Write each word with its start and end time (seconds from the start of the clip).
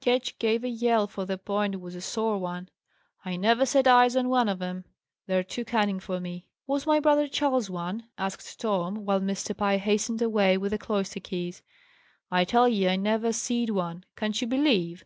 Ketch 0.00 0.38
gave 0.38 0.62
a 0.62 0.68
yell, 0.68 1.08
for 1.08 1.24
the 1.24 1.36
point 1.36 1.80
was 1.80 1.96
a 1.96 2.00
sore 2.00 2.38
one. 2.38 2.68
"I 3.24 3.34
never 3.34 3.66
set 3.66 3.88
eyes 3.88 4.14
on 4.14 4.28
one 4.28 4.48
of 4.48 4.62
'em! 4.62 4.84
They're 5.26 5.42
too 5.42 5.64
cunning 5.64 5.98
for 5.98 6.20
me." 6.20 6.46
"Was 6.68 6.86
my 6.86 7.00
brother 7.00 7.26
Charles 7.26 7.68
one?" 7.68 8.06
asked 8.16 8.60
Tom, 8.60 9.04
while 9.04 9.20
Mr. 9.20 9.56
Pye 9.56 9.78
hastened 9.78 10.22
away 10.22 10.56
with 10.56 10.70
the 10.70 10.78
cloister 10.78 11.18
keys. 11.18 11.64
"I 12.30 12.44
tell 12.44 12.68
ye 12.68 12.86
I 12.88 12.94
never 12.94 13.32
see'd 13.32 13.70
one! 13.70 14.04
Can't 14.14 14.40
you 14.40 14.46
believe?" 14.46 15.04